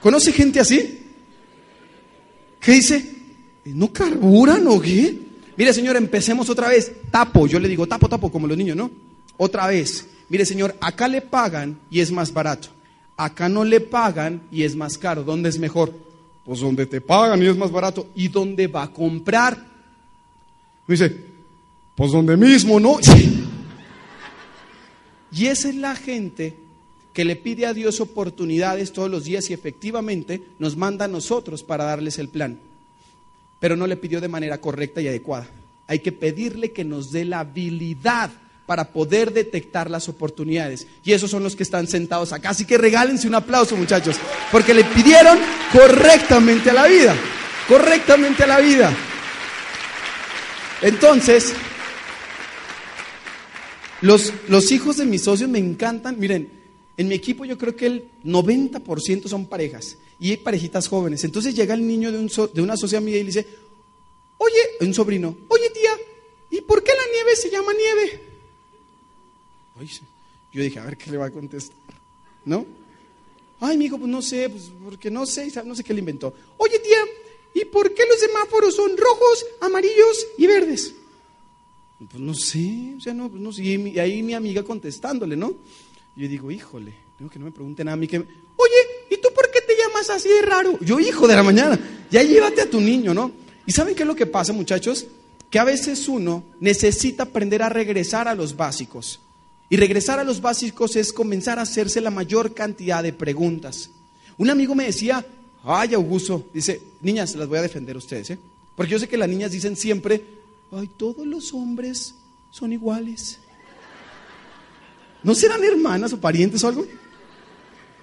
[0.00, 1.00] ¿Conoce gente así?
[2.60, 3.16] ¿Qué dice?
[3.64, 5.25] ¿No carburan o qué?
[5.56, 6.92] Mire, señor, empecemos otra vez.
[7.10, 8.90] Tapo, yo le digo tapo, tapo, como los niños, ¿no?
[9.36, 10.06] Otra vez.
[10.28, 12.68] Mire, señor, acá le pagan y es más barato.
[13.16, 15.24] Acá no le pagan y es más caro.
[15.24, 15.92] ¿Dónde es mejor?
[16.44, 18.08] Pues donde te pagan y es más barato.
[18.14, 19.64] ¿Y dónde va a comprar?
[20.86, 21.16] Dice,
[21.94, 22.98] pues donde mismo, ¿no?
[25.32, 26.56] Y esa es la gente
[27.12, 31.62] que le pide a Dios oportunidades todos los días y efectivamente nos manda a nosotros
[31.62, 32.58] para darles el plan.
[33.60, 35.48] Pero no le pidió de manera correcta y adecuada.
[35.86, 38.30] Hay que pedirle que nos dé la habilidad
[38.66, 40.86] para poder detectar las oportunidades.
[41.04, 42.50] Y esos son los que están sentados acá.
[42.50, 44.16] Así que regálense un aplauso, muchachos,
[44.50, 45.38] porque le pidieron
[45.72, 47.14] correctamente a la vida.
[47.68, 48.92] Correctamente a la vida.
[50.82, 51.54] Entonces,
[54.00, 56.18] los, los hijos de mis socios me encantan.
[56.18, 56.50] Miren,
[56.96, 61.22] en mi equipo yo creo que el 90% son parejas y hay parejitas jóvenes.
[61.24, 63.46] Entonces llega el niño de, un de una socia mía y le dice,
[64.38, 65.92] oye, un sobrino, oye tía,
[66.50, 68.22] ¿y por qué la nieve se llama nieve?
[70.52, 71.76] yo dije, a ver qué le va a contestar,
[72.46, 72.64] ¿no?
[73.60, 76.34] Ay, mi hijo, pues no sé, pues porque no sé, no sé qué le inventó.
[76.56, 76.98] Oye tía,
[77.54, 80.94] ¿y por qué los semáforos son rojos, amarillos y verdes?
[81.98, 83.64] Pues no sé, o sea, no, pues no sé.
[83.64, 85.54] Y ahí mi amiga contestándole, ¿no?
[86.16, 89.45] yo digo, híjole, tengo que no me pregunten a mí que, oye, ¿y tú por
[89.76, 90.78] llamas así de raro?
[90.80, 91.78] Yo, hijo de la mañana,
[92.10, 93.30] ya llévate a tu niño, ¿no?
[93.66, 95.06] ¿Y saben qué es lo que pasa, muchachos?
[95.50, 99.20] Que a veces uno necesita aprender a regresar a los básicos.
[99.68, 103.90] Y regresar a los básicos es comenzar a hacerse la mayor cantidad de preguntas.
[104.38, 105.26] Un amigo me decía,
[105.64, 108.38] ay, Augusto, dice, niñas, las voy a defender a ustedes, ¿eh?
[108.76, 110.22] Porque yo sé que las niñas dicen siempre,
[110.70, 112.14] ay, todos los hombres
[112.50, 113.38] son iguales.
[115.22, 116.86] ¿No serán hermanas o parientes o algo?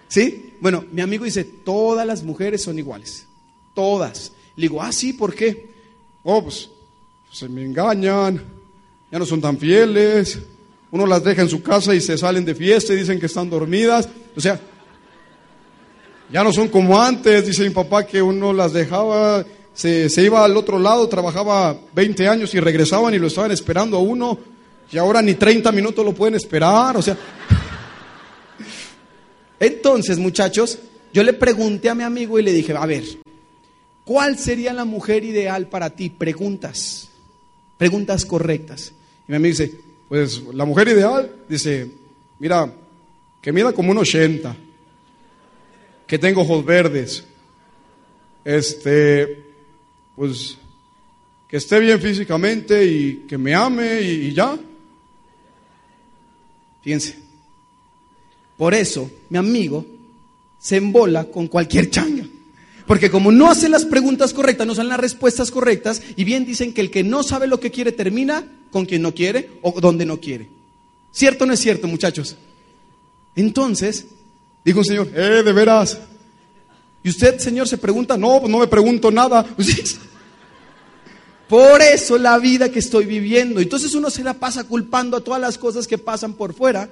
[0.08, 0.54] ¿Sí?
[0.60, 3.26] Bueno, mi amigo dice, todas las mujeres son iguales.
[3.74, 4.32] Todas.
[4.56, 5.70] Le digo, ah, sí, ¿por qué?
[6.24, 6.70] Oh, pues
[7.32, 8.42] se me engañan,
[9.12, 10.40] ya no son tan fieles.
[10.92, 13.50] Uno las deja en su casa y se salen de fiesta y dicen que están
[13.50, 14.08] dormidas.
[14.36, 14.60] O sea,
[16.32, 17.48] ya no son como antes.
[17.48, 22.28] Dice mi papá que uno las dejaba, se, se iba al otro lado, trabajaba 20
[22.28, 24.38] años y regresaban y lo estaban esperando a uno
[24.94, 27.18] y ahora ni 30 minutos lo pueden esperar, o sea.
[29.64, 30.78] Entonces, muchachos,
[31.14, 33.06] yo le pregunté a mi amigo y le dije, a ver,
[34.04, 36.10] ¿cuál sería la mujer ideal para ti?
[36.10, 37.08] Preguntas,
[37.78, 38.92] preguntas correctas.
[39.26, 39.74] Y mi amigo dice,
[40.10, 41.90] pues la mujer ideal, dice,
[42.40, 42.74] mira,
[43.42, 44.54] que mida como un 80,
[46.08, 47.24] que tengo ojos verdes,
[48.44, 49.46] este,
[50.14, 50.58] pues
[51.48, 54.60] que esté bien físicamente y que me ame y ya.
[56.82, 57.23] Fíjense.
[58.58, 59.86] Por eso mi amigo
[60.60, 62.26] se embola con cualquier changa.
[62.86, 66.74] Porque como no hace las preguntas correctas, no son las respuestas correctas, y bien dicen
[66.74, 70.06] que el que no sabe lo que quiere termina con quien no quiere o donde
[70.06, 70.50] no quiere.
[71.12, 72.36] ¿Cierto o no es cierto, muchachos?
[73.36, 74.08] Entonces,
[74.66, 75.98] dijo un señor, eh, de veras.
[77.04, 79.46] Y usted, señor, se pregunta, no, pues no me pregunto nada.
[81.48, 83.60] Por eso la vida que estoy viviendo.
[83.60, 86.90] Entonces uno se la pasa culpando a todas las cosas que pasan por fuera,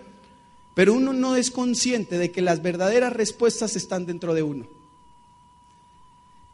[0.73, 4.65] pero uno no es consciente de que las verdaderas respuestas están dentro de uno.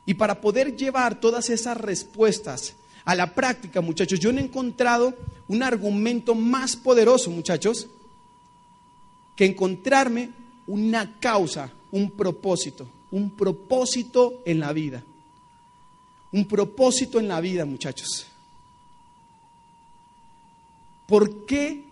[0.06, 5.14] Y para poder llevar todas esas respuestas a la práctica, muchachos, yo no he encontrado
[5.48, 7.88] un argumento más poderoso, muchachos,
[9.36, 10.32] que encontrarme
[10.66, 15.04] una causa, un propósito, un propósito en la vida.
[16.32, 18.28] Un propósito en la vida, muchachos.
[21.06, 21.87] ¿Por qué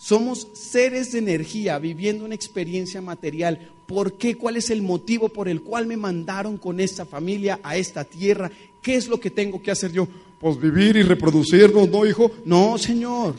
[0.00, 3.70] somos seres de energía viviendo una experiencia material?
[3.86, 4.34] ¿Por qué?
[4.34, 8.50] ¿Cuál es el motivo por el cual me mandaron con esta familia a esta tierra?
[8.80, 10.08] ¿Qué es lo que tengo que hacer yo?
[10.40, 12.30] Pues vivir y reproducirnos, ¿no, hijo?
[12.46, 13.34] No, Señor.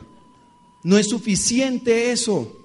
[0.83, 2.55] No es suficiente eso.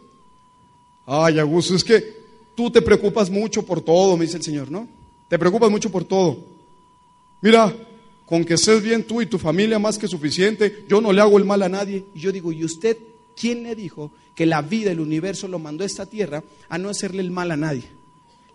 [1.07, 2.17] Ay, Augusto, es que
[2.55, 4.87] tú te preocupas mucho por todo, me dice el Señor, ¿no?
[5.27, 6.37] Te preocupas mucho por todo.
[7.41, 7.75] Mira,
[8.27, 11.39] con que estés bien tú y tu familia más que suficiente, yo no le hago
[11.39, 12.05] el mal a nadie.
[12.15, 12.99] Y yo digo, ¿y usted
[13.39, 16.89] quién le dijo que la vida, el universo lo mandó a esta tierra a no
[16.89, 17.85] hacerle el mal a nadie?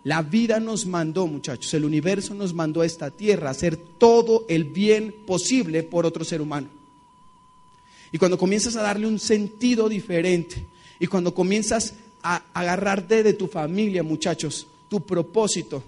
[0.04, 4.44] La vida nos mandó, muchachos, el universo nos mandó a esta tierra a hacer todo
[4.48, 6.68] el bien posible por otro ser humano.
[8.10, 10.66] Y cuando comienzas a darle un sentido diferente,
[11.02, 15.82] y cuando comienzas a agarrarte de tu familia, muchachos, tu propósito.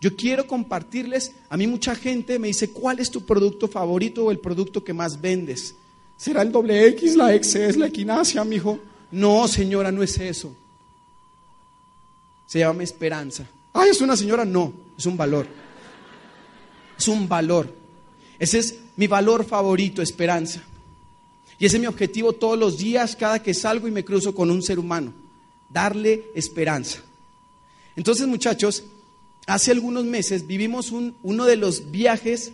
[0.00, 4.30] Yo quiero compartirles, a mí mucha gente me dice, ¿cuál es tu producto favorito o
[4.30, 5.74] el producto que más vendes?
[6.18, 8.78] ¿Será el doble X, la XS, la equinacia, mijo?
[9.12, 10.54] No, señora, no es eso.
[12.46, 13.46] Se llama esperanza.
[13.72, 14.44] Ay, ¿es una señora?
[14.44, 15.46] No, es un valor.
[16.98, 17.72] Es un valor.
[18.38, 20.60] Ese es mi valor favorito, esperanza.
[21.58, 24.50] Y ese es mi objetivo todos los días, cada que salgo y me cruzo con
[24.50, 25.12] un ser humano
[25.68, 27.00] darle esperanza.
[27.96, 28.84] Entonces, muchachos,
[29.46, 32.52] hace algunos meses vivimos un, uno de los viajes.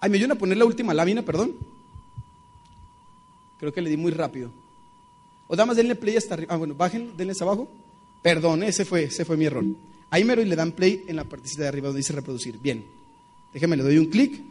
[0.00, 1.54] Ay, me ayudan a poner la última lámina, perdón.
[3.60, 4.50] Creo que le di muy rápido.
[5.46, 6.54] O damas, denle play hasta arriba.
[6.54, 7.68] Ah, bueno, bajen, denle hasta abajo.
[8.22, 9.64] Perdón, ese fue, ese fue mi error.
[10.08, 12.58] Ahí mero y le dan play en la partecita de arriba donde dice reproducir.
[12.58, 12.84] Bien.
[13.52, 14.42] Déjenme, le doy un clic.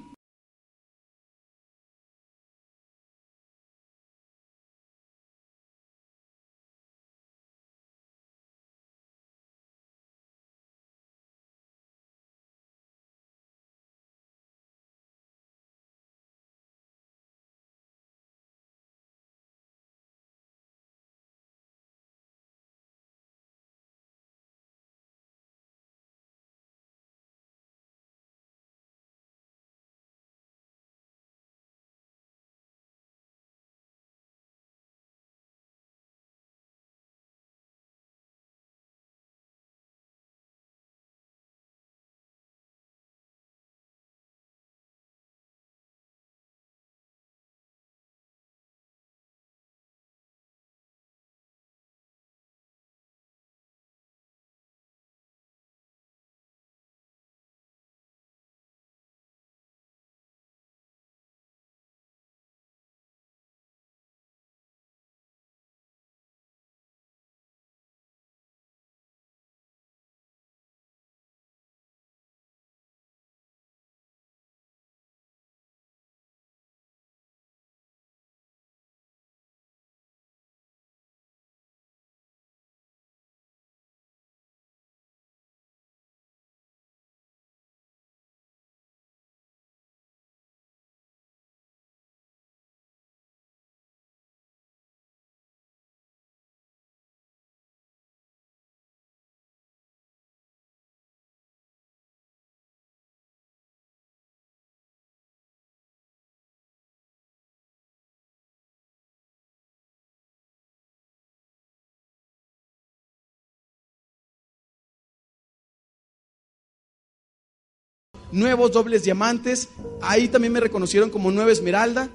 [118.32, 119.70] Nuevos dobles diamantes.
[120.02, 122.10] Ahí también me reconocieron como nueva esmeralda.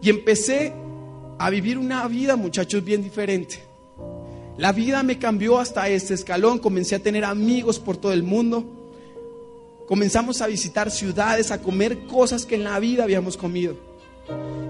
[0.00, 0.72] Y empecé
[1.38, 3.62] a vivir una vida, muchachos, bien diferente.
[4.56, 6.58] La vida me cambió hasta este escalón.
[6.58, 8.64] Comencé a tener amigos por todo el mundo.
[9.86, 13.76] Comenzamos a visitar ciudades, a comer cosas que en la vida habíamos comido.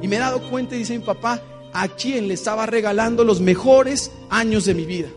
[0.03, 1.43] Y me he dado cuenta, dice mi papá,
[1.73, 5.09] a quien le estaba regalando los mejores años de mi vida.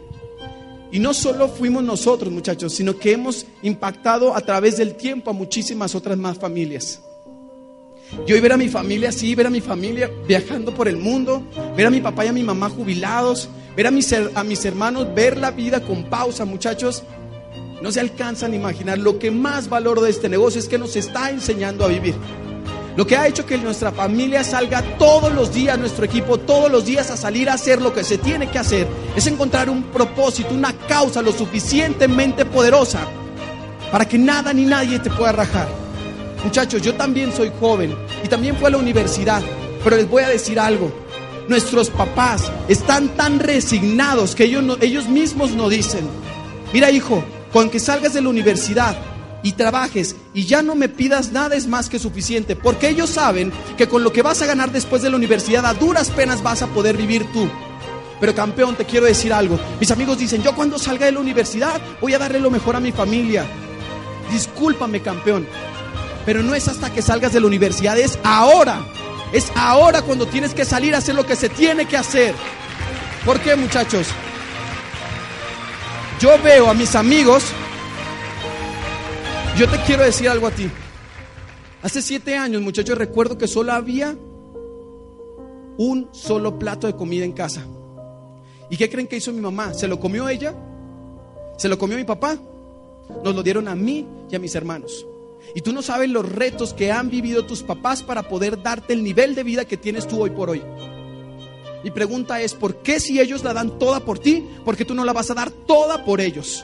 [0.92, 5.34] Y no solo fuimos nosotros, muchachos, sino que hemos impactado a través del tiempo a
[5.34, 7.02] muchísimas otras más familias.
[8.26, 11.44] Yo ver a mi familia así, ver a mi familia viajando por el mundo,
[11.76, 15.14] ver a mi papá y a mi mamá jubilados, ver a mis, a mis hermanos,
[15.14, 17.04] ver la vida con pausa, muchachos,
[17.82, 18.98] no se alcanzan a imaginar.
[18.98, 22.16] Lo que más valoro de este negocio es que nos está enseñando a vivir.
[22.98, 26.84] Lo que ha hecho que nuestra familia salga todos los días, nuestro equipo todos los
[26.84, 30.56] días a salir a hacer lo que se tiene que hacer, es encontrar un propósito,
[30.56, 33.02] una causa lo suficientemente poderosa
[33.92, 35.68] para que nada ni nadie te pueda rajar.
[36.44, 39.44] Muchachos, yo también soy joven y también fui a la universidad,
[39.84, 40.92] pero les voy a decir algo.
[41.48, 46.10] Nuestros papás están tan resignados que ellos, ellos mismos nos dicen,
[46.74, 47.24] mira hijo,
[47.54, 48.98] con que salgas de la universidad
[49.44, 53.52] y trabajes y ya no me pidas nada es más que suficiente, porque ellos saben
[53.78, 56.62] que con lo que vas a ganar después de la universidad a duras penas vas
[56.62, 57.48] a poder vivir tú.
[58.20, 59.60] Pero campeón, te quiero decir algo.
[59.80, 62.80] Mis amigos dicen, yo cuando salga de la universidad voy a darle lo mejor a
[62.80, 63.46] mi familia.
[64.32, 65.48] Discúlpame, campeón,
[66.26, 68.86] pero no es hasta que salgas de la universidad, es ahora.
[69.32, 72.34] Es ahora cuando tienes que salir a hacer lo que se tiene que hacer.
[73.26, 74.08] ¿Por qué, muchachos?
[76.20, 77.44] Yo veo a mis amigos.
[79.58, 80.70] Yo te quiero decir algo a ti.
[81.82, 84.16] Hace siete años, muchachos, recuerdo que solo había
[85.78, 87.66] un solo plato de comida en casa.
[88.70, 89.74] ¿Y qué creen que hizo mi mamá?
[89.74, 90.54] ¿Se lo comió ella?
[91.58, 92.38] ¿Se lo comió mi papá?
[93.24, 95.08] Nos lo dieron a mí y a mis hermanos.
[95.56, 99.04] Y tú no sabes los retos que han vivido tus papás para poder darte el
[99.04, 100.62] nivel de vida que tienes tú hoy por hoy.
[101.84, 104.94] Mi pregunta es, ¿por qué si ellos la dan toda por ti, por qué tú
[104.94, 106.64] no la vas a dar toda por ellos?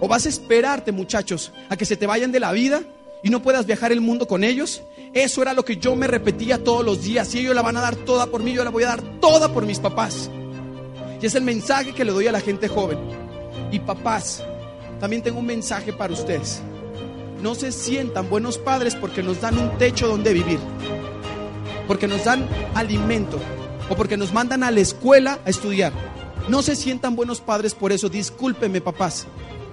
[0.00, 2.82] ¿O vas a esperarte, muchachos, a que se te vayan de la vida
[3.22, 4.82] y no puedas viajar el mundo con ellos?
[5.12, 7.28] Eso era lo que yo me repetía todos los días.
[7.28, 9.52] Si ellos la van a dar toda por mí, yo la voy a dar toda
[9.52, 10.30] por mis papás.
[11.20, 12.98] Y es el mensaje que le doy a la gente joven.
[13.70, 14.42] Y papás,
[15.00, 16.60] también tengo un mensaje para ustedes
[17.44, 20.58] no se sientan buenos padres porque nos dan un techo donde vivir,
[21.86, 23.38] porque nos dan alimento
[23.90, 25.92] o porque nos mandan a la escuela a estudiar.
[26.48, 29.26] No se sientan buenos padres por eso, discúlpenme papás,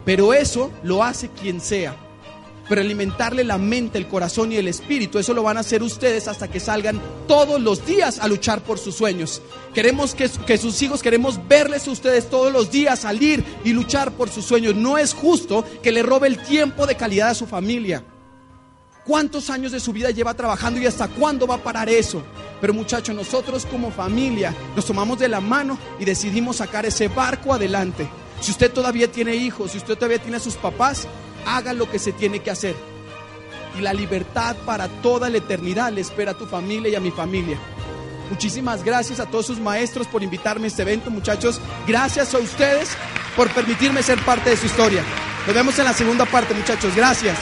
[0.06, 1.96] pero eso lo hace quien sea
[2.72, 6.30] pero alimentarle la mente, el corazón y el espíritu, eso lo van a hacer ustedes
[6.30, 9.42] hasta que salgan todos los días a luchar por sus sueños.
[9.74, 14.30] Queremos que, sus hijos, queremos verles a ustedes todos los días salir y luchar por
[14.30, 14.74] sus sueños.
[14.74, 18.06] No es justo que le robe el tiempo de calidad a su familia.
[19.04, 22.24] ¿Cuántos años de su vida lleva trabajando y hasta cuándo va a parar eso?
[22.62, 27.54] Pero muchachos, nosotros como familia nos tomamos de la mano y decidimos sacar ese barco
[27.54, 28.08] adelante.
[28.42, 31.08] Si usted todavía tiene hijos, si usted todavía tiene a sus papás,
[31.46, 32.76] haga lo que se tiene que hacer.
[33.78, 37.12] Y la libertad para toda la eternidad le espera a tu familia y a mi
[37.12, 37.58] familia.
[38.32, 41.62] Muchísimas gracias a todos sus maestros por invitarme a este evento, muchachos.
[41.88, 42.90] Gracias a ustedes
[43.36, 45.04] por permitirme ser parte de su historia.
[45.46, 46.96] Nos vemos en la segunda parte, muchachos.
[46.96, 47.38] Gracias.